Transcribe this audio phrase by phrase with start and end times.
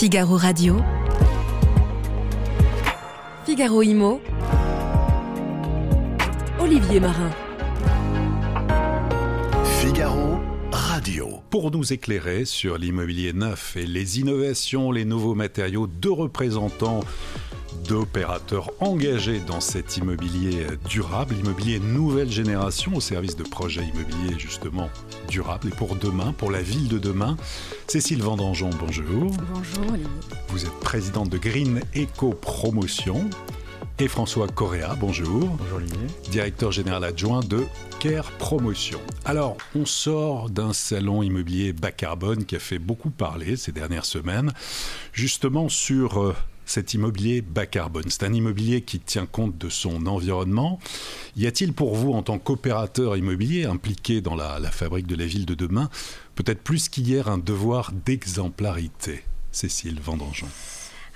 [0.00, 0.82] Figaro Radio.
[3.44, 4.22] Figaro Imo.
[6.58, 7.30] Olivier Marin.
[9.78, 10.40] Figaro
[10.72, 11.40] Radio.
[11.50, 17.00] Pour nous éclairer sur l'immobilier neuf et les innovations, les nouveaux matériaux, deux représentants
[17.90, 24.88] d'opérateurs engagés dans cet immobilier durable, immobilier nouvelle génération au service de projets immobiliers justement
[25.28, 27.36] durables et pour demain, pour la ville de demain.
[27.88, 29.32] Cécile Vendangeon, bonjour.
[29.52, 30.06] Bonjour Olivier.
[30.50, 33.28] Vous êtes présidente de Green Eco Promotion.
[33.98, 35.48] Et François Correa, bonjour.
[35.48, 36.06] Bonjour Olivier.
[36.30, 37.64] Directeur général adjoint de
[37.98, 39.00] Care Promotion.
[39.24, 44.06] Alors, on sort d'un salon immobilier bas carbone qui a fait beaucoup parler ces dernières
[44.06, 44.52] semaines,
[45.12, 46.34] justement sur euh,
[46.70, 48.04] cet immobilier bas carbone.
[48.08, 50.78] C'est un immobilier qui tient compte de son environnement.
[51.36, 55.26] Y a-t-il pour vous, en tant qu'opérateur immobilier impliqué dans la, la fabrique de la
[55.26, 55.90] ville de demain,
[56.36, 60.46] peut-être plus qu'hier, un devoir d'exemplarité Cécile Vendangeon.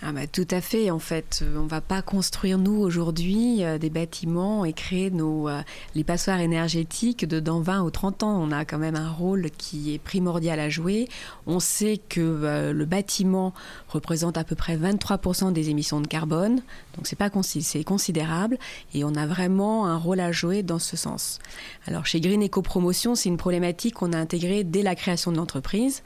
[0.06, 0.90] Ah bah, tout à fait.
[0.90, 5.48] En fait, euh, on va pas construire nous aujourd'hui euh, des bâtiments et créer nos
[5.48, 5.62] euh,
[5.94, 8.38] les passoires énergétiques de dans 20 ou 30 ans.
[8.38, 11.08] On a quand même un rôle qui est primordial à jouer.
[11.46, 13.54] On sait que le bâtiment
[13.88, 16.56] représente à peu près 23% des émissions de carbone,
[16.96, 18.58] donc c'est pas c'est considérable
[18.92, 21.38] et on a vraiment un rôle à jouer dans ce sens.
[21.86, 25.36] Alors chez Green Eco Promotion, c'est une problématique qu'on a intégrée dès la création de
[25.36, 26.02] l'entreprise.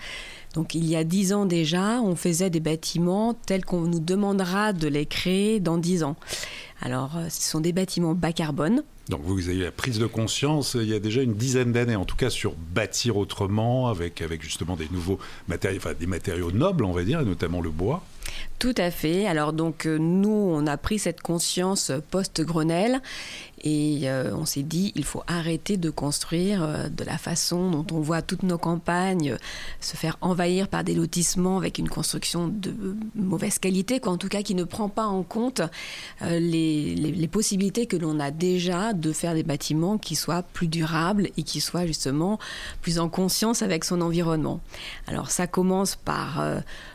[0.54, 4.72] Donc il y a dix ans déjà, on faisait des bâtiments tels qu'on nous demandera
[4.72, 6.16] de les créer dans dix ans.
[6.80, 8.82] Alors ce sont des bâtiments bas carbone.
[9.08, 11.96] Donc vous avez eu la prise de conscience il y a déjà une dizaine d'années,
[11.96, 16.52] en tout cas sur bâtir autrement, avec, avec justement des nouveaux matériaux, enfin des matériaux
[16.52, 18.02] nobles, on va dire, et notamment le bois.
[18.58, 19.26] Tout à fait.
[19.26, 23.00] Alors donc nous, on a pris cette conscience post-Grenelle
[23.62, 27.86] et euh, on s'est dit, il faut arrêter de construire euh, de la façon dont
[27.92, 29.36] on voit toutes nos campagnes
[29.80, 32.72] se faire envahir par des lotissements avec une construction de
[33.14, 35.62] mauvaise qualité, quoi, en tout cas qui ne prend pas en compte
[36.22, 41.28] euh, les, possibilités que l'on a déjà de faire des bâtiments qui soient plus durables
[41.36, 42.38] et qui soient justement
[42.80, 44.60] plus en conscience avec son environnement.
[45.06, 46.42] Alors ça commence par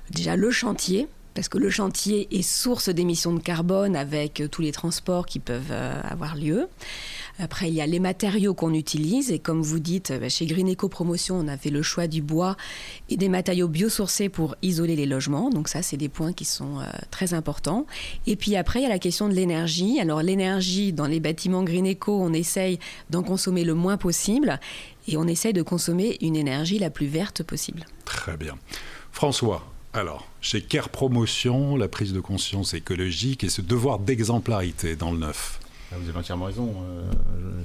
[0.10, 4.62] déjà le chantier parce que le chantier est source d'émissions de carbone avec euh, tous
[4.62, 6.68] les transports qui peuvent euh, avoir lieu.
[7.40, 9.32] Après, il y a les matériaux qu'on utilise.
[9.32, 12.22] Et comme vous dites, euh, chez Green Eco Promotion, on a fait le choix du
[12.22, 12.56] bois
[13.10, 15.50] et des matériaux biosourcés pour isoler les logements.
[15.50, 16.80] Donc ça, c'est des points qui sont
[17.10, 17.86] très importants.
[18.28, 20.00] Et puis après, il y a la question de l'énergie.
[20.00, 22.80] Alors l'énergie, dans les bâtiments Green Eco, on essaye
[23.10, 24.60] d'en consommer le moins possible.
[25.08, 27.86] Et on essaye de consommer une énergie la plus verte possible.
[28.06, 28.56] Très bien.
[29.12, 35.12] François, alors, chez Care Promotion, la prise de conscience écologique et ce devoir d'exemplarité dans
[35.12, 35.60] le neuf.
[35.92, 36.74] Ah, vous avez entièrement raison.
[36.90, 37.04] Euh,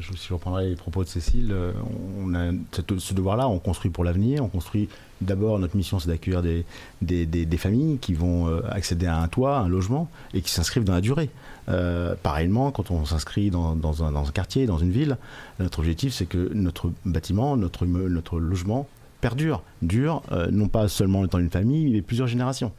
[0.01, 1.73] je, je reprendrai les propos de Cécile, euh,
[2.21, 4.45] on a ce devoir-là, on construit pour l'avenir.
[4.45, 4.89] On construit
[5.21, 9.69] d'abord, notre mission, c'est d'accueillir des, familles qui vont euh, accéder à un toit, un
[9.69, 11.31] logement, et qui s'inscrivent dans la durée.
[11.69, 15.17] Euh, pareillement, quand on s'inscrit dans, dans, un, quartier, dans une ville,
[15.59, 18.89] notre objectif, c'est que notre bâtiment, notre, notre logement
[19.21, 22.73] perdure, dure, euh, non pas seulement le temps d'une famille, mais plusieurs générations.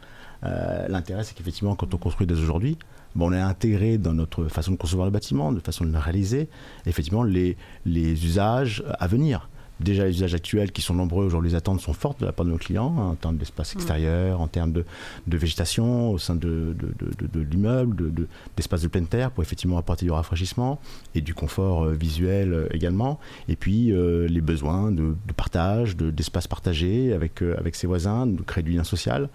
[0.44, 2.78] Euh, L'intérêt, c'est qu'effectivement, quand on construit dès aujourd'hui,
[3.16, 6.00] bon, on a intégré dans notre façon de concevoir le bâtiment, de façon de le
[6.00, 6.50] réaliser,
[6.86, 7.56] effectivement, les
[7.86, 9.50] usages à venir
[9.80, 12.46] déjà les usages actuels qui sont nombreux aujourd'hui, les attentes sont fortes de la part
[12.46, 14.86] de nos clients hein, en termes d'espace extérieur, en termes de,
[15.28, 18.12] de, végétation au sein de, de, de l'immeuble,
[18.56, 20.80] d'espace de, pleine terre pour effectivement apporter du rafraîchissement
[21.16, 23.20] et du confort euh, visuel euh, également.
[23.48, 28.42] Et puis euh, les besoins de, partage, d'espace partagé avec, euh, avec ses voisins, de
[28.42, 29.30] créer du lien social.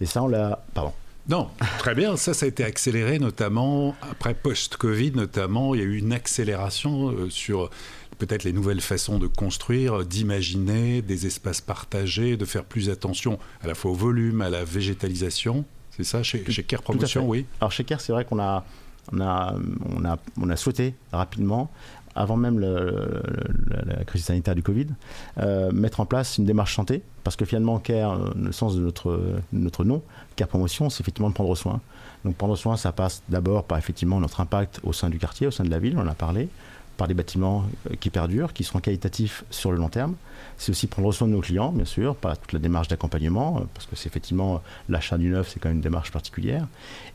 [0.00, 0.64] Et ça, on l'a.
[0.74, 0.92] Pardon.
[1.28, 2.16] Non, très bien.
[2.16, 5.74] Ça, ça a été accéléré, notamment après post-Covid, notamment.
[5.74, 7.70] Il y a eu une accélération euh, sur
[8.20, 13.66] peut-être les nouvelles façons de construire, d'imaginer des espaces partagés, de faire plus attention à
[13.66, 15.64] la fois au volume, à la végétalisation.
[15.90, 18.64] C'est ça chez, chez Care Promotion, oui Alors chez Care, c'est vrai qu'on a,
[19.12, 19.54] on a,
[19.96, 21.70] on a, on a souhaité rapidement
[22.14, 23.22] avant même le,
[23.66, 24.88] le, la crise sanitaire du Covid,
[25.38, 28.80] euh, mettre en place une démarche santé, parce que finalement, CARE, euh, le sens de
[28.80, 30.02] notre, notre nom,
[30.36, 31.80] CARE Promotion, c'est effectivement de prendre soin.
[32.24, 35.50] Donc prendre soin, ça passe d'abord par effectivement notre impact au sein du quartier, au
[35.50, 36.48] sein de la ville, on en a parlé,
[37.00, 40.14] par des bâtiments euh, qui perdurent, qui seront qualitatifs sur le long terme.
[40.58, 43.86] C'est aussi prendre soin de nos clients, bien sûr, par toute la démarche d'accompagnement, parce
[43.86, 46.66] que c'est effectivement l'achat du neuf, c'est quand même une démarche particulière.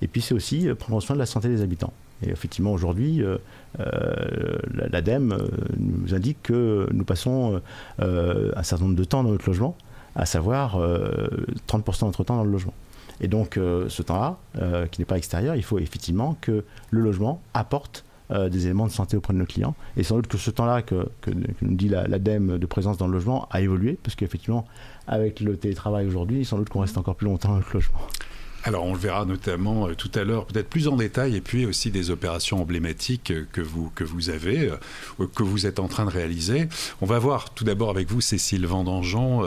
[0.01, 1.93] Et puis c'est aussi prendre soin de la santé des habitants.
[2.23, 3.37] Et effectivement, aujourd'hui, euh,
[3.79, 4.57] euh,
[4.91, 5.47] l'ADEME euh,
[5.77, 7.61] nous indique que nous passons
[8.01, 9.75] euh, un certain nombre de temps dans notre logement,
[10.15, 10.79] à savoir
[11.67, 12.73] 30% de notre temps dans le logement.
[13.19, 18.05] Et donc, ce temps-là, qui n'est pas extérieur, il faut effectivement que le logement apporte
[18.31, 19.75] euh, des éléments de santé auprès de nos clients.
[19.97, 21.31] Et sans doute que ce temps-là que, que,
[21.61, 24.67] nous dit l'ADEME la, de présence dans le logement a évolué, parce qu'effectivement,
[25.07, 27.99] avec le télétravail aujourd'hui, sans doute qu'on reste encore plus longtemps dans le logement.
[28.63, 31.91] Alors on le verra notamment tout à l'heure, peut-être plus en détail, et puis aussi
[31.91, 34.71] des opérations emblématiques que vous, que vous avez,
[35.35, 36.67] que vous êtes en train de réaliser.
[36.99, 39.43] On va voir tout d'abord avec vous, Cécile Vendangeon,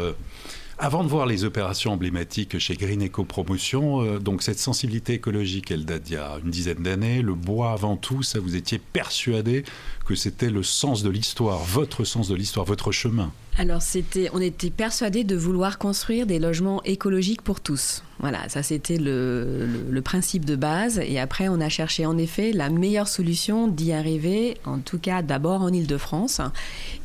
[0.81, 5.73] avant de voir les opérations emblématiques chez Green Eco Promotion, euh, donc cette sensibilité écologique,
[5.73, 7.21] elle date d'il y a une dizaine d'années.
[7.21, 9.65] Le bois avant tout, ça vous étiez persuadé
[10.07, 13.33] que c'était le sens de l'histoire, votre sens de l'histoire, votre chemin.
[13.59, 18.05] Alors c'était, on était persuadé de vouloir construire des logements écologiques pour tous.
[18.21, 21.01] Voilà, ça c'était le, le, principe de base.
[21.05, 25.23] Et après, on a cherché en effet la meilleure solution d'y arriver, en tout cas
[25.23, 26.41] d'abord en Ile-de-France.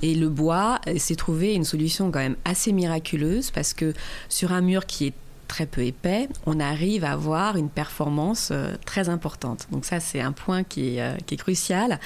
[0.03, 3.93] Et le bois s'est trouvé une solution quand même assez miraculeuse parce que
[4.29, 5.13] sur un mur qui est
[5.53, 9.67] très peu épais, on arrive à avoir une performance euh, très importante.
[9.71, 11.99] Donc ça, c'est un point qui est, euh, qui est, crucial,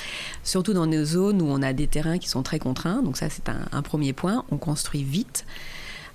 [0.44, 3.02] surtout dans nos zones où on a des terrains qui sont très contraints.
[3.02, 4.44] Donc ça, c'est un premier point.
[4.52, 5.46] On construit vite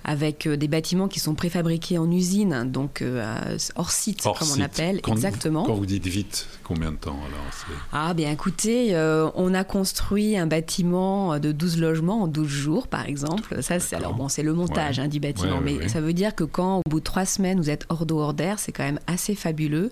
[0.03, 4.61] avec euh, des bâtiments qui sont préfabriqués en usine, donc euh, hors site, comme on
[4.61, 4.99] appelle.
[5.07, 5.63] Exactement.
[5.63, 10.37] Quand vous dites vite, combien de temps alors Ah, bien écoutez, euh, on a construit
[10.37, 13.61] un bâtiment de 12 logements en 12 jours, par exemple.
[13.61, 16.43] Ça, c'est alors bon, c'est le montage hein, du bâtiment, mais ça veut dire que
[16.43, 18.99] quand, au bout de trois semaines, vous êtes hors d'eau, hors d'air, c'est quand même
[19.07, 19.91] assez fabuleux.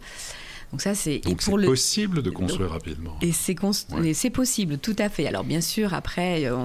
[0.72, 3.18] Donc ça, c'est possible de construire rapidement.
[3.22, 3.32] Et
[4.14, 5.28] c'est possible, tout à fait.
[5.28, 6.56] Alors bien sûr, après, euh,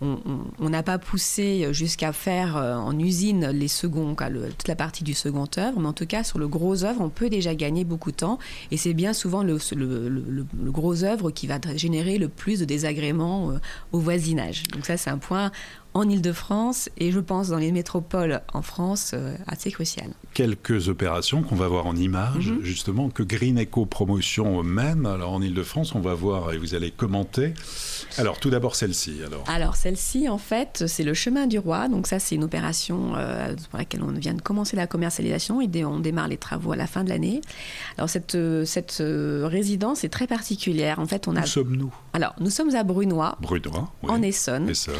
[0.00, 5.14] on n'a pas poussé jusqu'à faire euh, en usine les seconds, toute la partie du
[5.14, 8.10] second œuvre, mais en tout cas sur le gros œuvre, on peut déjà gagner beaucoup
[8.10, 8.38] de temps.
[8.70, 13.50] Et c'est bien souvent le, le, gros œuvre qui va générer le plus de désagréments
[13.50, 13.58] euh,
[13.92, 14.64] au voisinage.
[14.72, 15.50] Donc ça, c'est un point
[15.96, 20.10] en Ile-de-France et je pense dans les métropoles en France euh, assez crucial.
[20.34, 22.62] Quelques opérations qu'on va voir en images, mhm.
[22.62, 25.06] justement, que Green Eco Promotion mène.
[25.06, 27.54] Alors en Ile-de-France, on va voir et vous allez commenter.
[28.18, 29.20] Alors tout d'abord celle-ci.
[29.24, 31.88] Alors, alors celle-ci, en fait, c'est le chemin du roi.
[31.88, 35.84] Donc ça, c'est une opération euh, pour laquelle on vient de commencer la commercialisation et
[35.86, 37.40] on démarre les travaux à la fin de l'année.
[37.96, 40.98] Alors cette, euh, cette résidence est très particulière.
[40.98, 41.42] En fait, on a...
[41.42, 41.94] Où sommes-nous?
[42.12, 44.68] Alors nous sommes à Brunois, Brunois en Essonne.
[44.68, 44.94] Essonne.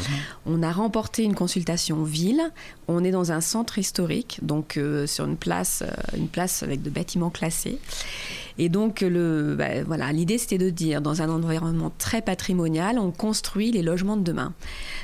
[0.47, 0.71] On a
[1.17, 2.41] une consultation ville.
[2.87, 6.81] On est dans un centre historique, donc euh, sur une place, euh, une place avec
[6.81, 7.79] de bâtiments classés.
[8.57, 13.11] Et donc, le, bah, voilà, l'idée, c'était de dire, dans un environnement très patrimonial, on
[13.11, 14.53] construit les logements de demain.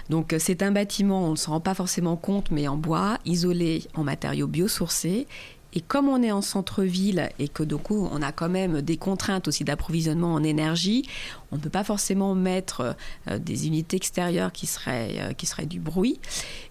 [0.10, 3.20] Donc, euh, c'est un bâtiment, on ne se rend pas forcément compte, mais en bois,
[3.26, 5.28] isolé en matériaux biosourcés
[5.74, 8.98] et comme on est en centre-ville et que du coup on a quand même des
[8.98, 11.04] contraintes aussi d'approvisionnement en énergie,
[11.52, 12.96] on ne peut pas forcément mettre
[13.28, 16.20] euh, des unités extérieures qui seraient, euh, qui seraient du bruit.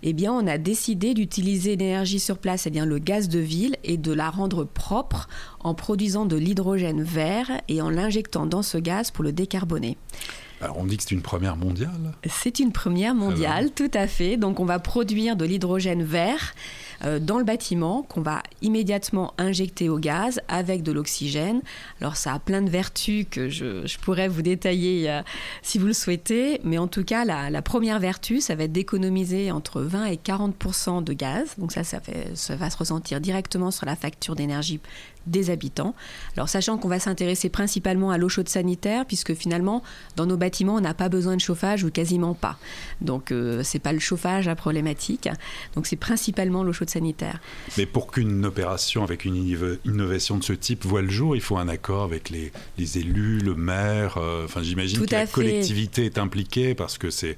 [0.03, 3.77] Eh bien, on a décidé d'utiliser l'énergie sur place, eh bien le gaz de ville,
[3.85, 5.29] et de la rendre propre
[5.61, 9.97] en produisant de l'hydrogène vert et en l'injectant dans ce gaz pour le décarboner.
[10.61, 14.37] Alors on dit que c'est une première mondiale C'est une première mondiale, tout à fait.
[14.37, 16.55] Donc on va produire de l'hydrogène vert
[17.21, 21.61] dans le bâtiment qu'on va immédiatement injecter au gaz avec de l'oxygène.
[22.01, 25.23] Alors ça a plein de vertus que je, pourrais vous détailler euh,
[25.63, 29.53] si vous le souhaitez, mais en tout cas la, première vertu, ça va être d'économiser
[29.53, 31.55] entre 20 et 40 de gaz.
[31.59, 32.01] Donc ça, ça
[32.57, 34.81] va se ressentir directement sur la facture d'énergie
[35.27, 35.95] des habitants.
[36.37, 39.83] Alors sachant qu'on va s'intéresser principalement à l'eau chaude sanitaire, puisque finalement,
[40.17, 42.59] dans nos bâtiments, on n'a pas besoin de chauffage ou quasiment pas.
[43.01, 45.29] Donc euh, c'est pas le chauffage à problématique.
[45.75, 47.41] Donc c'est principalement l'eau chaude sanitaire.
[47.79, 49.37] Mais pour qu'une opération avec une
[49.85, 53.39] innovation de ce type voit le jour, il faut un accord avec les, les élus,
[53.39, 54.17] le maire.
[54.19, 57.37] Euh, enfin, j'imagine que la collectivité est impliquée parce que c'est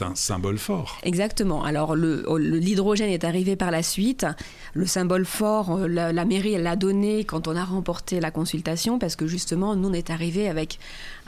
[0.00, 0.98] un symbole fort.
[1.02, 1.64] Exactement.
[1.64, 4.26] Alors l'hydrogène est arrivé par la suite.
[4.74, 8.30] Le symbole fort, euh, la, la mairie, elle l'a donné quand on a remporté la
[8.30, 10.78] consultation, parce que justement, nous, on est arrivé avec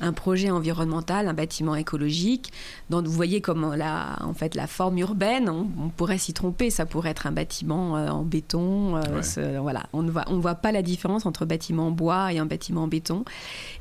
[0.01, 2.53] un projet environnemental, un bâtiment écologique.
[2.91, 6.87] Donc, vous voyez comme la, en fait, la forme urbaine, on, pourrait s'y tromper, ça
[6.87, 8.97] pourrait être un bâtiment euh, en béton.
[8.97, 12.39] Euh, voilà, on ne voit, on voit pas la différence entre bâtiment en bois et
[12.39, 13.25] un bâtiment en béton.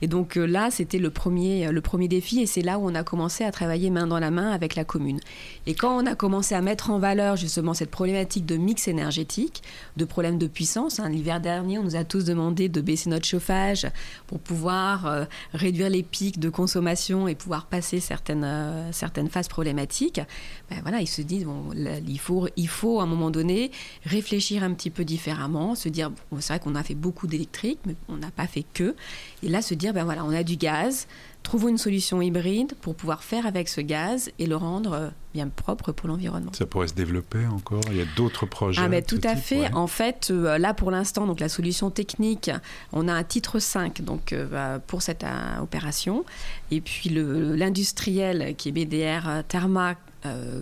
[0.02, 2.96] Et donc euh, là, c'était le premier, le premier défi, et c'est là où on
[2.96, 5.20] a commencé à travailler main dans la main avec la commune.
[5.66, 9.62] Et quand on a commencé à mettre en valeur justement cette problématique de mix énergétique,
[9.98, 13.26] de problème de puissance, hein, l'hiver dernier, on nous a tous demandé de baisser notre
[13.26, 13.88] chauffage
[14.26, 16.04] pour pouvoir réduire les
[16.38, 20.22] de consommation et pouvoir passer certaines, euh, certaines phases problématiques,
[20.70, 23.72] ben voilà, ils se disent bon, il, faut, il faut à un moment donné
[24.06, 27.96] réfléchir un petit peu différemment, se dire c'est vrai qu'on a fait beaucoup d'électrique, mais
[28.08, 28.96] on n'a pas fait que.
[29.44, 31.08] Et là, se dire ben voilà, on a du gaz,
[31.44, 35.48] trouvons une solution hybride pour pouvoir faire avec ce gaz et le rendre euh, bien
[35.48, 36.52] propre pour l'environnement.
[36.54, 39.74] Ça pourrait se développer encore Il y a d'autres projets Ah mais tout à fait.
[39.74, 42.52] En fait, euh, là pour l'instant, donc la solution technique,
[42.92, 45.26] on a un titre 5 donc euh, bah, pour cette
[45.62, 46.26] opération.
[46.72, 49.96] Et puis l'industriel qui est BDR Therma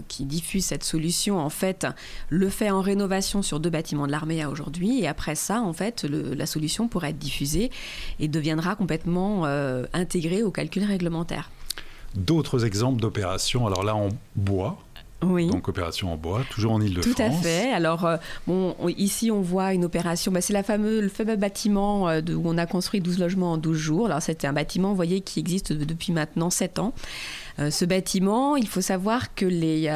[0.08, 1.88] qui diffuse cette solution, en fait,
[2.30, 5.00] le fait en rénovation sur deux bâtiments de l'armée à aujourd'hui.
[5.00, 7.72] Et après ça, en fait, la solution pourra être diffusée
[8.20, 9.46] et deviendra complètement
[9.94, 11.50] intégrée au calcul réglementaire.
[12.16, 14.78] D'autres exemples d'opérations, alors là en bois,
[15.24, 15.48] oui.
[15.48, 17.16] Donc opération en bois, toujours en Ile-de-France.
[17.16, 17.72] Tout à fait.
[17.72, 22.10] Alors euh, bon, ici on voit une opération, bah, c'est la fameux, le fameux bâtiment
[22.10, 24.06] euh, où on a construit 12 logements en 12 jours.
[24.08, 26.94] Alors c'était un bâtiment, vous voyez, qui existe depuis maintenant 7 ans.
[27.60, 29.90] Euh, ce bâtiment, il faut savoir que les,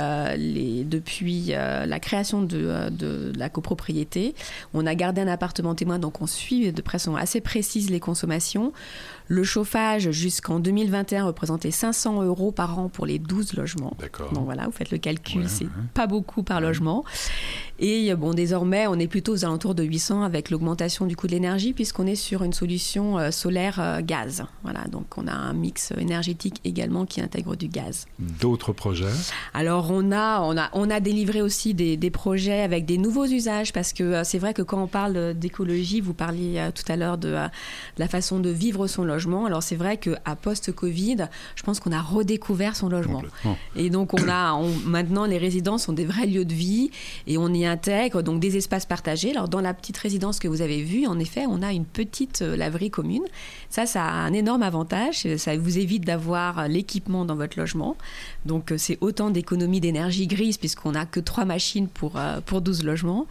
[0.85, 4.35] depuis la création de, de, la copropriété,
[4.73, 8.73] on a gardé un appartement témoin, donc on suit de façon assez précise les consommations.
[9.29, 13.95] Le chauffage jusqu'en 2021 représentait 500 euros par an pour les 12 logements.
[13.99, 14.33] D'accord.
[14.33, 17.05] Donc voilà, vous faites le calcul, c'est pas beaucoup par logement.
[17.77, 21.31] Et bon, désormais, on est plutôt aux alentours de 800 avec l'augmentation du coût de
[21.31, 24.45] l'énergie puisqu'on est sur une solution euh, solaire euh, gaz.
[24.63, 28.07] Voilà, donc on a un mix énergétique également qui intègre du gaz.
[28.17, 29.05] D'autres projets?
[29.53, 33.27] Alors on a, on a, on a délivré aussi des, des projets avec des nouveaux
[33.27, 36.95] usages parce que euh, c'est vrai que quand on parle d'écologie, vous parliez tout à
[36.95, 37.47] l'heure de, de,
[37.97, 42.01] la façon de vivre son logement alors c'est vrai qu'à post-Covid, je pense qu'on a
[42.01, 43.21] redécouvert son logement.
[43.75, 46.91] Et donc on a maintenant les résidences sont des vrais lieux de vie
[47.27, 49.31] et on y intègre donc des espaces partagés.
[49.31, 52.41] Alors dans la petite résidence que vous avez vue, en effet, on a une petite
[52.41, 53.23] euh, laverie commune.
[53.69, 55.27] Ça, ça a un énorme avantage.
[55.37, 57.95] Ça vous évite d'avoir l'équipement dans votre logement.
[58.45, 62.61] Donc euh, c'est autant d'économie d'énergie grise puisqu'on n'a que trois machines pour, euh, pour
[62.61, 63.27] 12 logements.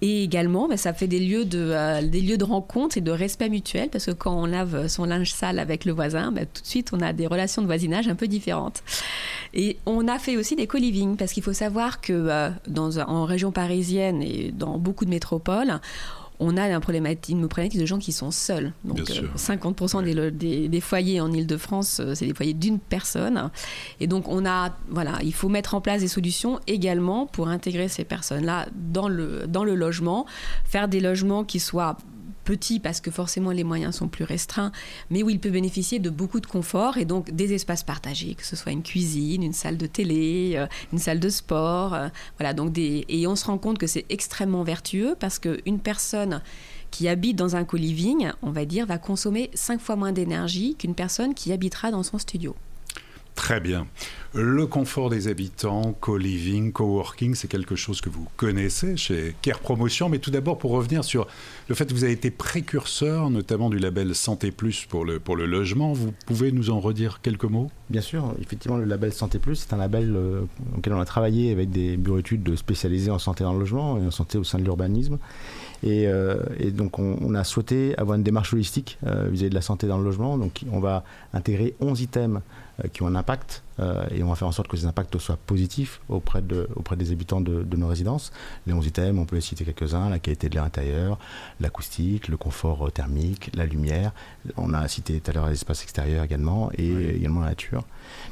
[0.00, 3.48] Et également, bah, ça fait des lieux, de, des lieux de rencontre et de respect
[3.48, 6.66] mutuel parce que quand on lave son linge sale avec le voisin, bah, tout de
[6.66, 8.82] suite on a des relations de voisinage un peu différentes.
[9.54, 13.24] Et on a fait aussi des co-living parce qu'il faut savoir que euh, dans, en
[13.24, 15.80] région parisienne et dans beaucoup de métropoles,
[16.42, 18.72] on a problématique, une problématique de gens qui sont seuls.
[18.84, 23.50] Donc 50% euh, des, des, foyers en Ile-de-France, euh, c'est des foyers d'une personne.
[24.00, 27.88] Et donc on a, voilà, il faut mettre en place des solutions également pour intégrer
[27.88, 30.26] ces personnes-là dans le, dans le logement,
[30.64, 31.96] faire des logements qui soient
[32.44, 34.72] petit parce que forcément les moyens sont plus restreints,
[35.10, 38.44] mais où il peut bénéficier de beaucoup de confort et donc des espaces partagés, que
[38.44, 42.08] ce soit une cuisine, une salle de télé, euh, une salle de sport, euh,
[42.38, 46.42] voilà donc des et on se rend compte que c'est extrêmement vertueux parce qu'une personne
[46.90, 50.94] qui habite dans un co-living, on va dire, va consommer cinq fois moins d'énergie qu'une
[50.94, 52.54] personne qui habitera dans son studio.
[53.34, 53.86] Très bien.
[54.34, 60.08] Le confort des habitants, co-living, co-working, c'est quelque chose que vous connaissez chez Care Promotion.
[60.08, 61.26] Mais tout d'abord, pour revenir sur
[61.68, 65.92] le fait que vous avez été précurseur, notamment du label Santé Plus pour le, logement,
[65.92, 67.70] vous pouvez nous en redire quelques mots?
[67.90, 70.44] Bien sûr, effectivement, le label Santé Plus, c'est un label euh,
[70.78, 74.06] auquel on a travaillé avec des bureaux d'études spécialisés en santé dans le logement et
[74.06, 75.18] en santé au sein de l'urbanisme.
[75.84, 76.36] Et, euh,
[76.70, 80.04] donc, on, a souhaité avoir une démarche holistique euh, vis-à-vis de la santé dans le
[80.04, 80.38] logement.
[80.38, 82.40] Donc, on va intégrer 11 items
[82.82, 85.38] euh, qui ont un impact et on va faire en sorte que ces impacts soient
[85.46, 88.32] positifs auprès, de, auprès des habitants de, nos résidences.
[88.66, 91.18] Les 11 items, on peut les citer quelques-uns la qualité de l'air intérieur,
[91.60, 94.12] l'acoustique, le confort thermique, la lumière.
[94.56, 97.84] On a cité tout à l'heure l'espace extérieur également et également la nature.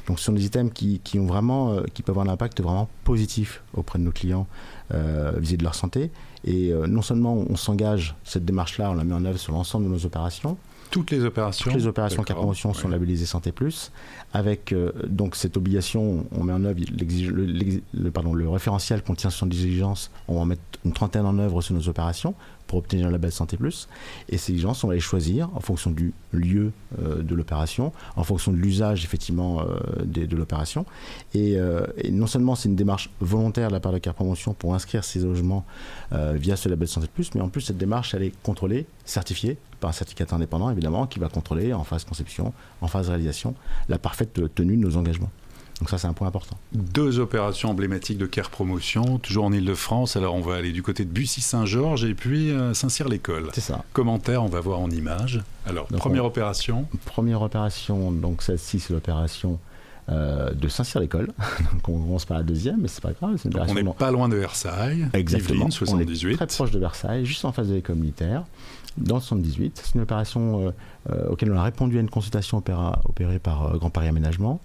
[0.07, 2.89] Donc, ce sont des items qui, qui ont vraiment, qui peuvent avoir un impact vraiment
[3.03, 4.47] positif auprès de nos clients
[4.93, 6.11] euh, vis-à-vis de leur santé.
[6.43, 9.85] Et euh, non seulement on s'engage, cette démarche-là, on la met en œuvre sur l'ensemble
[9.85, 10.57] de nos opérations,
[10.91, 13.91] toutes les opérations Toutes les opérations Car Promotion sont labellisées Santé Plus.
[14.33, 19.65] Avec euh, donc cette obligation, on met en œuvre le, pardon, le référentiel contient 70
[19.65, 20.11] exigences.
[20.27, 22.35] On va mettre une trentaine en œuvre sur nos opérations
[22.71, 23.89] pour obtenir le label Santé Plus.
[24.29, 28.23] Et ces exigences, on va les choisir en fonction du lieu euh, de l'opération, en
[28.23, 30.85] fonction de l'usage effectivement euh, de, l'opération.
[31.33, 34.53] Et, euh, et, non seulement c'est une démarche volontaire de la part de Car Promotion
[34.53, 35.65] pour inscrire ces logements
[36.11, 39.89] via ce label Santé Plus, mais en plus cette démarche, elle est contrôlée, certifiée par
[39.89, 43.53] un certificat indépendant évidemment, qui va contrôler en phase conception, en phase réalisation,
[43.89, 45.31] la parfaite tenue de nos engagements.
[45.81, 46.55] Donc ça, c'est un point important.
[46.73, 50.15] Deux opérations emblématiques de Care Promotion, toujours en Ile-de-France.
[50.15, 53.49] Alors on va aller du côté de Bussy-Saint-Georges et puis euh, Saint-Cyr-l'École.
[53.51, 53.83] C'est ça.
[53.91, 55.41] Commentaire, on va voir en image.
[55.65, 56.85] Alors, première opération.
[57.05, 59.57] Première opération, donc celle-ci, c'est l'opération
[60.09, 61.27] euh, de Saint-Cyr-l'École.
[61.73, 63.39] donc on commence par la deuxième, mais c'est pas grave.
[63.43, 65.07] on n'est pas loin de Versailles.
[65.13, 65.71] Exactement.
[65.71, 66.27] 78.
[66.27, 68.43] On est très proche de Versailles, juste en face de l'école militaire
[68.97, 69.81] dans le 78.
[69.83, 70.71] C'est une opération euh,
[71.09, 74.61] euh, auquel on a répondu à une consultation opérée par Grand Paris Aménagement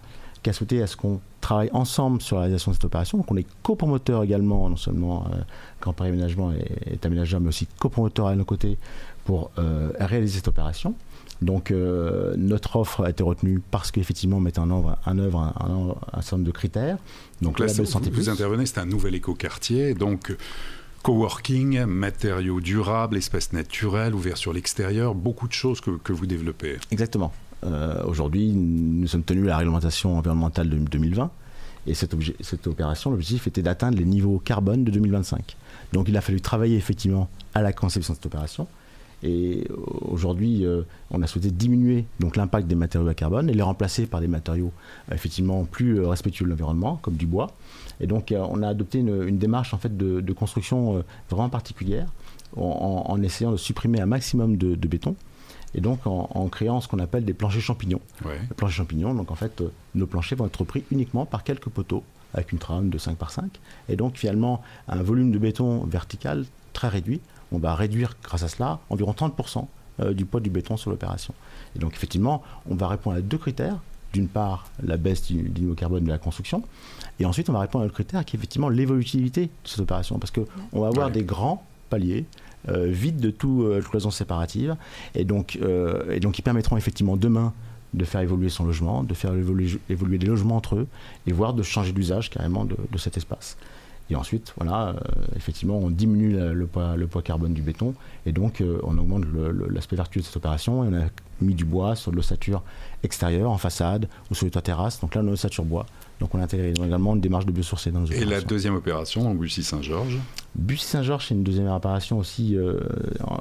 [0.46, 3.18] qui a souhaité à ce qu'on travaille ensemble sur la réalisation de cette opération.
[3.18, 5.38] Donc on est copromoteur également, non seulement euh,
[5.80, 8.78] Grand Paris Aménagement est, aménageur, mais aussi copromoteur à nos côtés
[9.24, 10.94] pour euh, réaliser cette opération.
[11.42, 15.52] Donc euh, notre offre a été retenue parce qu'effectivement on met en œuvre un, œuvre,
[16.12, 16.98] un, certain nombre de critères.
[17.42, 20.32] Donc, là, santé vous, vous intervenez, c'est un nouvel écoquartier, donc
[21.02, 26.76] coworking, matériaux durables, espaces naturels, ouverts sur l'extérieur, beaucoup de choses que, que vous développez.
[26.92, 27.32] Exactement.
[27.64, 31.30] Euh, aujourd'hui, nous sommes tenus à la réglementation environnementale de 2020.
[31.86, 35.56] Et cette, opération, l'objectif était d'atteindre les niveaux carbone de 2025.
[35.92, 38.66] Donc il a fallu travailler effectivement à la conception de cette opération.
[39.22, 39.66] Et
[40.02, 44.20] aujourd'hui, euh, on a souhaité diminuer l'impact des matériaux à carbone et les remplacer par
[44.20, 44.72] des matériaux
[45.10, 47.50] effectivement plus euh, respectueux de l'environnement, comme du bois.
[48.00, 52.06] Et donc, euh, on a adopté une, démarche en fait de, construction vraiment particulière,
[52.56, 55.16] en, essayant de supprimer un maximum de, béton.
[55.76, 58.00] Et donc en, créant ce qu'on appelle des planchers champignons.
[58.24, 59.62] Les planchers champignons, donc en fait,
[59.94, 62.02] nos planchers vont être pris uniquement par quelques poteaux
[62.34, 63.50] avec une trame de 5 par 5.
[63.88, 67.20] Et donc finalement, un volume de béton vertical très réduit
[67.52, 69.66] on va réduire grâce à cela environ 30%
[70.00, 71.34] euh, du poids du béton sur l'opération.
[71.74, 73.78] Et donc effectivement, on va répondre à deux critères.
[74.12, 76.62] D'une part, la baisse du, niveau carbone de la construction,
[77.18, 80.18] et ensuite on va répondre à l'autre critère qui est effectivement l'évolutivité de cette opération,
[80.18, 82.24] parce qu'on va avoir des grands paliers
[82.68, 84.76] euh, vides de toute euh, cloison séparative,
[85.14, 85.58] et donc,
[86.10, 87.52] et donc qui permettront effectivement demain
[87.94, 90.86] de faire évoluer son logement, de faire évoluer, évoluer les logements entre eux,
[91.26, 93.56] et voire de changer d'usage carrément de, de cet espace.
[94.08, 94.94] Et ensuite, voilà, euh,
[95.34, 97.94] effectivement, on diminue le, poids, le, poids, carbone du béton
[98.24, 99.24] et donc euh, on augmente
[99.70, 100.84] l'aspect vertueux de cette opération.
[100.84, 101.06] Et on a
[101.40, 102.62] mis du bois sur de l'ossature
[103.02, 105.00] extérieure, en façade ou sur les toits terrasses.
[105.00, 105.86] Donc là, on a l'ossature bois.
[106.20, 109.28] Donc on a intégré également une démarche de biosourcé dans nos Et la deuxième opération,
[109.28, 110.18] en Bussy-Saint-Georges
[110.54, 112.80] Bussy-Saint-Georges, c'est une deuxième opération aussi euh,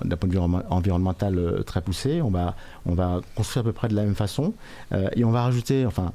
[0.04, 2.22] d'un point de vue environnemental euh, très poussé.
[2.22, 4.54] On va, on va construire à peu près de la même façon
[4.92, 6.12] euh, et on va rajouter, enfin,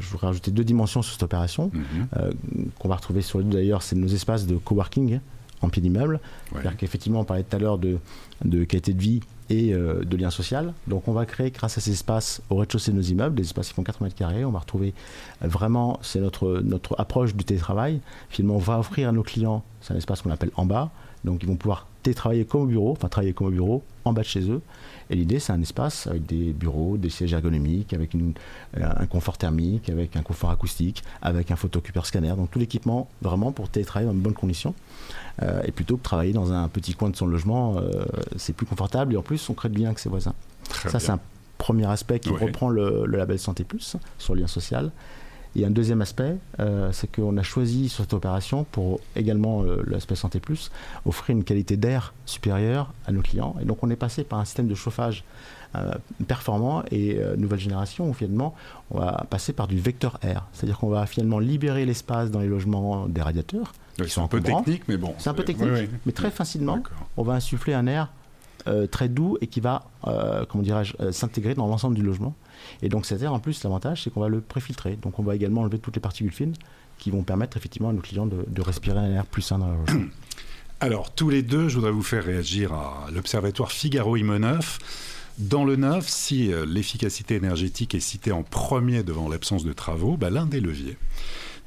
[0.00, 2.34] je voudrais rajouter deux dimensions sur cette opération mhm.
[2.80, 5.20] qu'on va retrouver sur les deux d'ailleurs, c'est nos espaces de coworking
[5.60, 6.18] en pied d'immeuble.
[6.50, 7.98] C'est-à-dire qu'effectivement, on parlait tout à l'heure de,
[8.44, 9.20] de qualité de vie
[9.52, 10.72] et euh, de lien social.
[10.86, 13.68] Donc on va créer grâce à ces espaces au rez-de-chaussée de nos immeubles, des espaces
[13.68, 14.94] qui font 4 mètres carrés, on va retrouver
[15.42, 18.00] euh, vraiment, c'est notre, notre approche du télétravail.
[18.30, 20.90] Finalement, on va offrir à nos clients, c'est un espace qu'on appelle en bas,
[21.24, 24.22] donc ils vont pouvoir télétravailler comme au bureau, enfin travailler comme au bureau, en bas
[24.22, 24.60] de chez eux.
[25.10, 28.32] Et l'idée, c'est un espace avec des bureaux, des sièges ergonomiques, avec une,
[28.80, 32.34] un confort thermique, avec un confort acoustique, avec un photocupeur scanner.
[32.36, 34.74] Donc tout l'équipement vraiment pour télétravailler dans de bonnes conditions.
[35.42, 38.04] Euh, et plutôt que travailler dans un petit coin de son logement, euh,
[38.36, 40.34] c'est plus confortable et en plus on crée de lien avec ses voisins.
[40.88, 41.20] Ça, c'est un
[41.58, 44.90] premier aspect qui reprend le, le, label Santé Plus sur le lien social.
[45.56, 50.14] Et un deuxième aspect, euh, c'est qu'on a choisi sur cette opération, pour également l'aspect
[50.14, 50.70] Santé Plus,
[51.06, 53.56] offrir une qualité d'air supérieure à nos clients.
[53.60, 55.24] Et donc on est passé par un système de chauffage
[56.28, 58.54] performant et nouvelle génération où finalement
[58.90, 60.46] on va passer par du vecteur air.
[60.52, 64.40] C'est-à-dire qu'on va finalement libérer l'espace dans les logements des radiateurs ils sont un peu
[64.40, 65.14] techniques, mais bon.
[65.18, 66.82] C'est un peu technique, mais très facilement,
[67.16, 68.21] on va insuffler un air euh,
[68.86, 72.34] très doux et qui va, euh, comment dirais-je, euh, s'intégrer dans l'ensemble du logement.
[72.82, 74.96] Et donc cet air, en plus, l'avantage, c'est qu'on va le préfiltrer.
[75.02, 76.54] Donc on va également enlever toutes les particules fines
[76.98, 79.78] qui vont permettre effectivement à nos clients de, respirer un air plus sain dans leur
[79.78, 80.06] logement.
[80.80, 84.34] Alors, tous les deux, je voudrais vous faire réagir à l'Observatoire Figaro Imo
[85.38, 90.28] Dans le neuf, si l'efficacité énergétique est citée en premier devant l'absence de travaux, bah,
[90.28, 90.96] l'un des leviers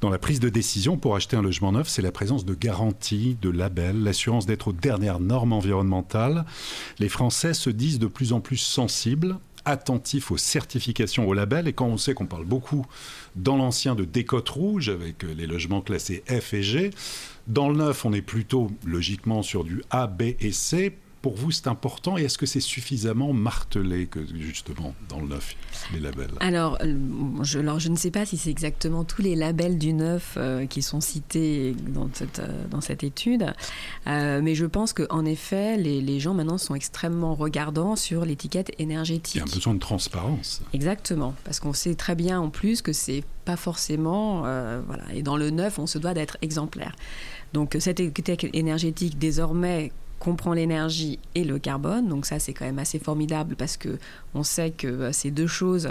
[0.00, 3.36] dans la prise de décision pour acheter un logement neuf, c'est la présence de garanties,
[3.40, 6.44] de labels, l'assurance d'être aux dernières normes environnementales.
[6.98, 11.68] Les Français se disent de plus en plus sensibles attentifs aux certifications, aux labels.
[11.68, 12.86] Et quand on sait qu'on parle beaucoup
[13.34, 16.90] dans l'ancien de décote rouge avec les logements classés F et G,
[17.48, 21.50] dans le neuf, on est plutôt logiquement sur du A, B et C pour vous
[21.50, 25.56] c'est important et est-ce que c'est suffisamment martelé que justement dans le neuf
[25.92, 26.30] les labels?
[26.38, 26.96] Alors euh,
[27.42, 30.66] je, alors je ne sais pas si c'est exactement tous les labels du neuf euh,
[30.66, 33.52] qui sont cités dans cette, euh, dans cette étude
[34.06, 39.34] mais je pense qu'en effet les, les, gens maintenant sont extrêmement regardants sur l'étiquette énergétique.
[39.34, 40.62] Il y a un besoin de transparence.
[40.74, 45.36] Exactement parce qu'on sait très bien en plus que c'est pas forcément voilà et dans
[45.36, 46.94] le neuf on se doit d'être exemplaire.
[47.52, 52.08] Donc cette étiquette énergétique désormais comprend l'énergie et le carbone.
[52.08, 53.98] Donc ça, c'est quand même assez formidable parce que
[54.36, 55.90] on sait que euh, c'est deux choses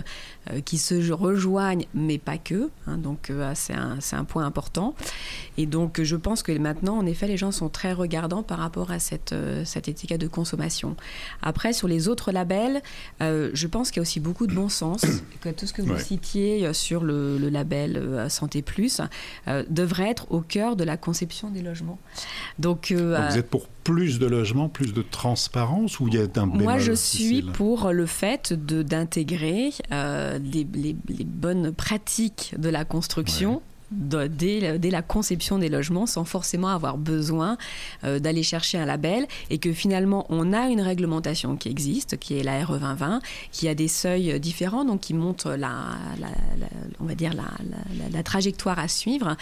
[0.51, 2.69] euh, qui se rejoignent, mais pas que.
[2.87, 2.97] Hein.
[2.97, 4.95] donc euh, c'est un, un, point important.
[5.57, 8.91] Et donc je pense que maintenant, en effet, les gens sont très regardants par rapport
[8.91, 10.95] à cette, cette étiquette de consommation.
[11.41, 12.81] Après, sur les autres labels,
[13.19, 15.05] je pense qu'il y a aussi beaucoup de bon sens.
[15.41, 19.01] Que tout ce que vous citiez sur le, label Santé Plus
[19.69, 21.99] devrait être au cœur de la conception des logements.
[22.57, 26.45] Donc, vous êtes pour plus de logements, plus de transparence ou il y a un
[26.47, 30.65] Moi, je suis pour le fait d'intégrer euh, les,
[31.25, 33.61] bonnes pratiques de la construction
[33.95, 37.57] dès, la conception des logements sans forcément avoir besoin
[38.03, 42.37] euh, d'aller chercher un label et que finalement on a une réglementation qui existe, qui
[42.37, 45.97] est la RE 2020, qui a des seuils différents, donc qui montre la,
[46.99, 49.35] on va dire la, trajectoire à suivre.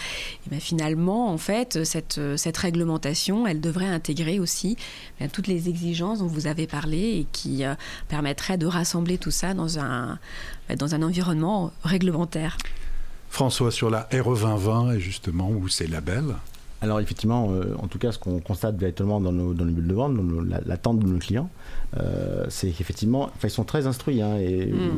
[0.46, 4.76] Et bien finalement, en fait, cette, cette réglementation, elle devrait intégrer aussi
[5.20, 7.74] ben, toutes les exigences dont vous avez parlé et qui euh,
[8.08, 10.18] permettraient de rassembler tout ça dans un,
[10.68, 12.56] ben, dans un environnement réglementaire.
[13.34, 16.36] François, sur la RE 2020 et justement, où ces labels
[16.82, 19.94] alors effectivement, euh, en tout cas, ce qu'on constate véritablement dans nos, dans bulles de
[19.94, 21.48] vente, dans l'attente de nos clients,
[21.96, 24.90] euh, c'est qu'effectivement, ils sont très instruits hein, et mm.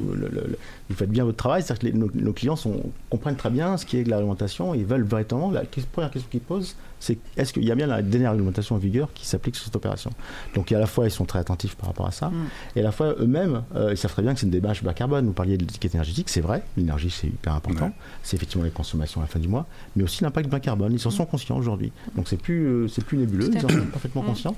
[0.89, 1.63] vous, faites bien votre travail.
[1.63, 4.75] C'est-à-dire que nos, clients sont, comprennent très bien ce qui est de l'alimentation.
[4.75, 8.03] Ils veulent véritablement, la première question qu'ils posent, c'est est-ce qu'il y a bien la
[8.03, 10.11] dernière réglementation en vigueur qui s'applique sur cette opération?
[10.55, 12.49] Donc à la fois ils sont très attentifs par rapport à ça, mm.
[12.77, 14.95] et à la fois eux-mêmes euh, ils savent très bien que c'est une démarche bas
[14.95, 15.27] carbone.
[15.27, 19.21] Vous parliez de l'étiquette énergétique, c'est vrai, l'énergie c'est hyper important, c'est effectivement les consommations
[19.21, 20.93] à la fin du mois, mais aussi l'impact bas carbone.
[20.93, 23.87] Ils en sont conscients aujourd'hui, donc c'est plus euh, c'est plus nébuleux, ils en sont
[23.93, 24.27] parfaitement mm.
[24.27, 24.57] conscients,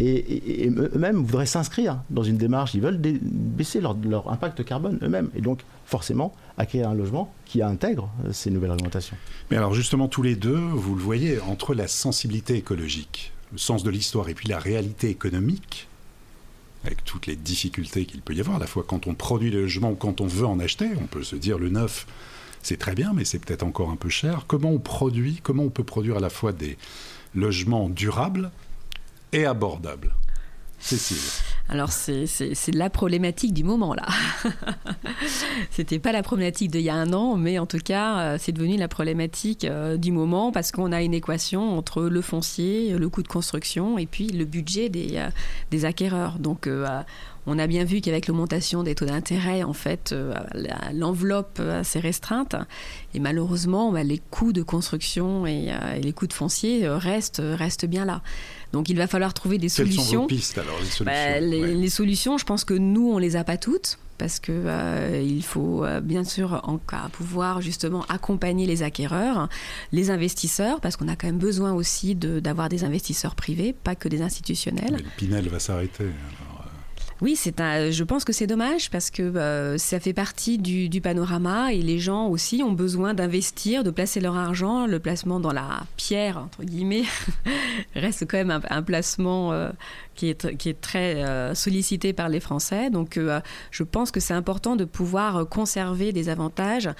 [0.00, 5.30] et, eux-mêmes voudraient s'inscrire dans une démarche, ils veulent baisser leur, leur impact carbone eux-mêmes,
[5.34, 9.16] et donc forcément acquérir un logement qui intègre euh, ces nouvelles réglementations.
[9.50, 13.82] Mais alors justement, tous les deux, vous le voyez, entre la sensibilité écologique, le sens
[13.82, 15.88] de l'histoire et puis la réalité économique,
[16.84, 19.62] avec toutes les difficultés qu'il peut y avoir, à la fois quand on produit le
[19.62, 22.06] logement ou quand on veut en acheter, on peut se dire le neuf,
[22.62, 24.44] c'est très bien, mais c'est peut-être encore un peu cher.
[24.46, 26.78] Comment on produit, comment on peut produire à la fois des
[27.34, 28.50] logements durables
[29.32, 30.14] et abordables?
[30.78, 31.18] Cécile.
[31.68, 32.26] Alors c'est
[32.74, 34.06] la problématique du moment là.
[35.70, 38.52] C'était pas la problématique d'il y a un an, mais en tout cas euh, c'est
[38.52, 43.08] devenu la problématique euh, du moment parce qu'on a une équation entre le foncier, le
[43.08, 45.28] coût de construction et puis le budget des, euh,
[45.70, 46.38] des acquéreurs.
[46.38, 46.68] Donc
[47.46, 50.14] on a bien vu qu'avec l'augmentation des taux d'intérêt, en fait,
[50.92, 52.54] l'enveloppe s'est restreinte.
[53.14, 58.04] Et malheureusement, bah, les coûts de construction et, les coûts de foncier restent, restent bien
[58.04, 58.22] là.
[58.72, 60.04] Donc il va falloir trouver des Quelles solutions.
[60.04, 63.36] Sont vos pistes alors les solutions, bah, les, solutions, je pense que nous on les
[63.36, 66.62] a pas toutes parce que euh, il faut euh, bien sûr
[67.12, 69.48] pouvoir justement accompagner les acquéreurs,
[69.90, 74.08] les investisseurs, parce qu'on a quand même besoin aussi d'avoir des investisseurs privés, pas que
[74.08, 74.92] des institutionnels.
[74.92, 76.04] Mais le Pinel va s'arrêter.
[77.22, 81.00] Oui, c'est un, je pense que c'est dommage parce que euh, ça fait partie du,
[81.00, 84.86] panorama et les gens aussi ont besoin d'investir, de placer leur argent.
[84.86, 87.04] Le placement dans la pierre, entre guillemets,
[87.94, 89.70] reste quand même un, placement euh,
[90.16, 92.90] qui, est, très euh, sollicité par les Français.
[92.90, 93.20] Donc
[93.70, 96.90] je pense que c'est important de pouvoir conserver des avantages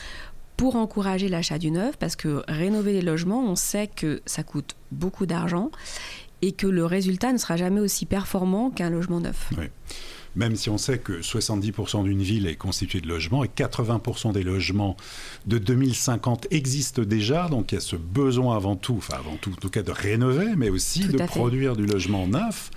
[0.57, 4.77] pour encourager l'achat du neuf parce que rénover les logements, on sait que ça coûte
[4.93, 5.73] beaucoup d'argent
[6.43, 9.51] et que le résultat ne sera jamais aussi performant qu'un logement neuf.
[9.57, 9.67] Oui.
[10.35, 14.43] Même si on sait que 70% d'une ville est constituée de logements et 80% des
[14.43, 14.97] logements
[15.47, 19.51] de 2050 existent déjà, donc il y a ce besoin avant tout, enfin avant tout
[19.51, 22.71] en tout cas de rénover, mais aussi de produire du logement neuf,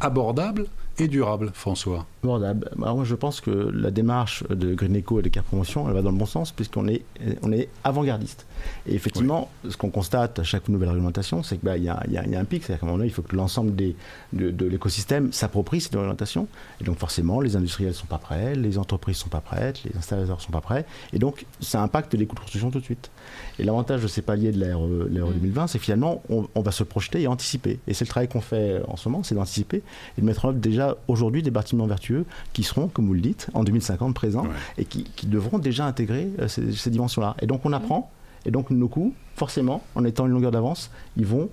[0.00, 0.66] abordable
[0.98, 2.70] et durable, François Abordable.
[2.82, 5.94] Alors moi, je pense que la démarche de Green Eco et de Car Promotion, elle
[5.94, 7.02] va dans le bon sens, puisqu'on est,
[7.42, 8.46] on est avant-gardiste.
[8.88, 12.16] Et effectivement, ce qu'on constate à chaque nouvelle réglementation, c'est qu'il bah, y, a, y,
[12.16, 12.64] a un pic.
[12.64, 13.94] C'est-à-dire qu'à un moment donné, il faut que l'ensemble de,
[14.32, 16.48] de l'écosystème s'approprie cette réglementation.
[16.80, 19.84] Et donc, forcément, les industriels ne sont pas prêts, les entreprises ne sont pas prêtes,
[19.84, 20.86] les installateurs ne sont pas prêts.
[21.12, 23.10] Et donc, ça impacte les coûts de construction tout de suite.
[23.58, 25.68] Et l'avantage de ces paliers de l'ère 2020, mm.
[25.68, 27.78] c'est finalement, on, va se projeter et anticiper.
[27.86, 29.82] Et c'est le travail qu'on fait en ce moment, c'est d'anticiper
[30.16, 32.07] et de mettre en œuvre déjà aujourd'hui des bâtiments vertueux
[32.52, 36.48] qui seront, comme vous le dites, en 2050 présents et qui, devront déjà intégrer euh,
[36.48, 37.36] ces, dimensions-là.
[37.40, 38.10] Et donc on apprend,
[38.46, 41.50] et donc nos coûts, forcément, en étant une longueur d'avance, ils vont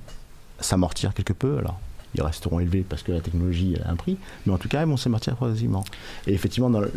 [0.60, 1.58] s'amortir quelque peu.
[1.58, 1.80] Alors
[2.16, 4.88] ils resteront élevés parce que la technologie a un prix, mais en tout cas, ils
[4.88, 5.84] vont s'amortir progressivement.
[6.28, 6.92] Et effectivement, dans le,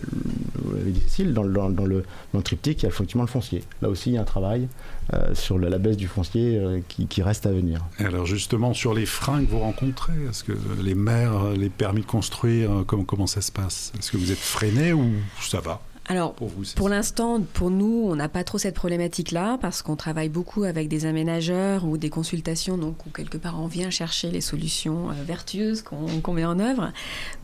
[1.27, 2.03] dans, dans, dans, le,
[2.33, 3.63] dans le triptyque, il y a effectivement le foncier.
[3.83, 4.69] Là aussi, il y a un travail
[5.15, 7.85] euh, sur la, baisse du foncier euh, qui, reste à venir.
[7.99, 10.53] Et alors justement, sur les freins que vous rencontrez, est-ce que
[10.83, 13.93] les maires, les permis de construire, euh, comment, comment ça se passe?
[13.99, 15.81] Est-ce que vous êtes freiné ou ça va?
[16.11, 16.35] Alors,
[16.77, 20.89] pour, l'instant, pour nous, on n'a pas trop cette problématique-là parce qu'on travaille beaucoup avec
[20.89, 25.13] des aménageurs ou des consultations, donc où quelque part on vient chercher les solutions euh,
[25.27, 26.93] vertueuses qu'on met en œuvre.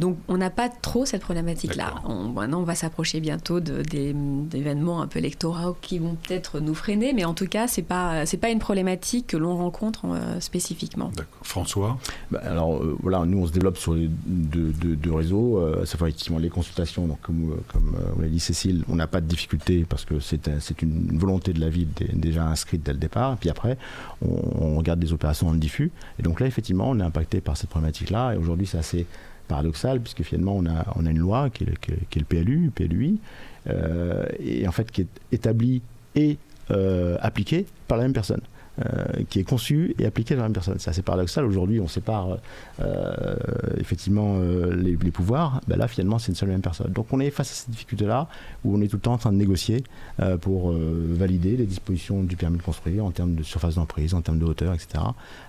[0.01, 2.03] Donc, on n'a pas trop cette problématique-là.
[2.35, 7.27] maintenant, on va s'approcher bientôt d'événements un peu électoraux qui vont peut-être nous freiner, mais
[7.27, 11.11] en tout cas, c'est pas c'est pas une problématique que l'on rencontre euh, spécifiquement.
[11.15, 11.27] D'accord.
[11.43, 11.99] François.
[12.31, 15.61] Bah, alors euh, voilà, nous on se développe sur les deux, réseaux.
[15.85, 18.41] ça fait effectivement les consultations, donc comme comme vous l'avez dit,
[18.89, 22.83] on n'a pas de difficulté parce que c'est une volonté de la ville déjà inscrite
[22.83, 23.37] dès le départ.
[23.37, 23.77] Puis après,
[24.23, 25.91] on, regarde des opérations le diffus.
[26.19, 28.35] Et donc là, effectivement, on est impacté par cette problématique-là.
[28.35, 29.07] Et aujourd'hui, c'est assez
[29.49, 33.19] paradoxal puisque finalement, on a, une loi qui est, le PLU, PLUI,
[33.69, 35.83] euh, et en fait qui est établie
[36.15, 36.39] et
[36.71, 38.41] euh, appliquée par la même personne.
[38.83, 40.75] Euh, qui est conçu et appliqué dans la même personne.
[40.81, 41.45] C'est assez paradoxal.
[41.45, 42.39] Aujourd'hui, on sépare
[42.81, 43.37] euh,
[43.79, 45.61] effectivement euh, les, pouvoirs.
[45.69, 46.91] Ben là, finalement, c'est une seule et même personne.
[46.91, 48.29] Donc, on est face à cette difficulté-là
[48.65, 49.85] où on est tout le temps en train de négocier
[50.41, 54.41] pour valider les dispositions du permis de construire en termes de surface d'emprise, en termes
[54.41, 55.05] de hauteur, etc.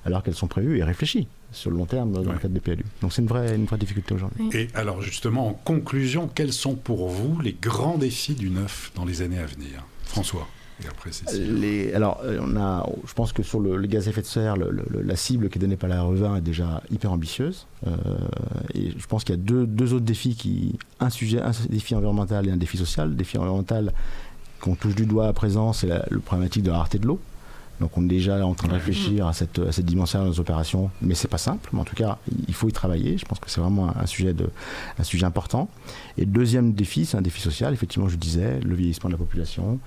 [0.06, 2.86] Alors qu'elles sont prévues et réfléchies sur le long terme dans le cadre des PLU.
[3.02, 4.50] Donc c'est une vraie, une vraie difficulté aujourd'hui.
[4.54, 9.06] Et alors justement, en conclusion, quels sont pour vous les grands défis du neuf dans
[9.06, 9.84] les années à venir?
[10.04, 10.48] François
[10.84, 14.26] après, les, alors, euh, on a, je pense que sur le, gaz à effet de
[14.26, 17.66] serre, la cible qui est donnée par la RE20 est déjà hyper ambitieuse.
[17.88, 17.96] Euh,
[18.74, 22.48] et je pense qu'il y a deux, autres défis qui, un sujet, un défi environnemental
[22.48, 23.10] et un défi social.
[23.10, 23.94] Le défi environnemental
[24.60, 27.20] qu'on touche du doigt à présent, c'est le problématique de la rareté de l'eau.
[27.80, 30.40] Donc on est déjà en train de réfléchir à cette, à cette dimension de nos
[30.40, 31.70] opérations, mais c'est pas simple.
[31.74, 33.18] Mais en tout cas, il faut y travailler.
[33.18, 34.50] Je pense que c'est vraiment un, sujet de,
[34.98, 35.70] un sujet important.
[36.18, 37.74] Et deuxième défi, c'est un défi social.
[37.74, 39.80] Effectivement, je disais, le vieillissement de la population,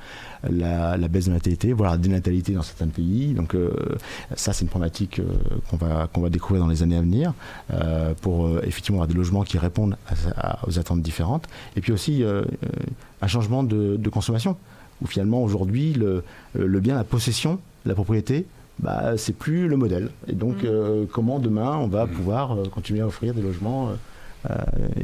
[0.49, 3.33] la, baisse de natalité, voire la dénatalité dans certains pays.
[3.33, 3.71] Donc euh,
[4.37, 5.25] ça, c'est une problématique euh,
[5.71, 7.33] qu'on va qu'on va découvrir dans les années à venir
[7.73, 9.97] euh, pour effectivement avoir des logements qui répondent
[10.67, 11.47] aux attentes différentes.
[11.77, 12.23] Et puis aussi
[13.23, 14.57] un changement de, de consommation
[15.01, 16.25] où finalement aujourd'hui le,
[16.55, 18.47] le, bien, la possession la propriété,
[18.79, 20.11] bah, c'est plus le modèle.
[20.29, 20.67] Et donc, mm.
[20.67, 22.11] euh, comment demain on va mm.
[22.11, 23.91] pouvoir euh, continuer à offrir des logements
[24.49, 24.55] euh,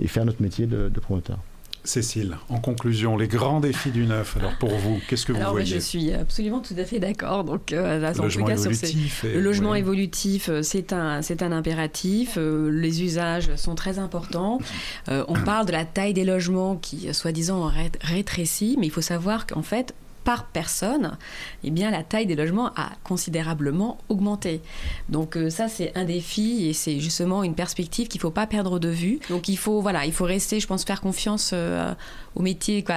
[0.01, 1.39] et faire notre métier de, promoteur?
[1.87, 4.39] Cécile, en conclusion, les grands défis du neuf.
[4.39, 5.67] Alors pour vous, qu'est-ce que vous voyez?
[5.67, 7.45] Je suis absolument tout à fait d'accord.
[7.45, 12.39] Donc, le logement évolutif, le logement évolutif, c'est un, c'est un impératif.
[12.39, 14.61] les usages sont très importants.
[15.09, 17.71] on parle de la taille des logements qui, soi-disant,
[18.01, 19.95] rétrécit, mais il faut savoir qu'en fait,
[20.25, 21.17] par personne,
[21.63, 24.61] eh bien la taille des logements a considérablement augmenté.
[25.09, 28.79] Donc euh, ça c'est un défi et c'est justement une perspective qu'il faut pas perdre
[28.79, 29.21] de vue.
[29.29, 31.95] Donc il faut voilà, il faut rester, je pense, faire confiance euh,
[32.35, 32.97] au métier, quoi,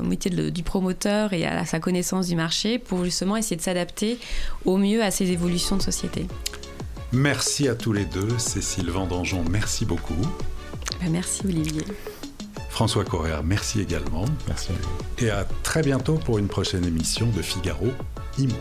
[0.00, 4.18] au métier du promoteur et à sa connaissance du marché pour justement essayer de s'adapter
[4.64, 6.26] au mieux à ces évolutions de société.
[7.12, 10.14] Merci à tous les deux, Cécile Vendangeon, merci beaucoup.
[11.00, 11.84] Ben, merci Olivier.
[12.76, 14.26] François Correa, merci également.
[14.48, 14.68] Merci.
[15.16, 17.86] Et à très bientôt pour une prochaine émission de Figaro
[18.36, 18.52] Imo.